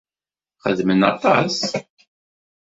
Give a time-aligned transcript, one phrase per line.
[0.63, 1.57] Xeddmen aṭas.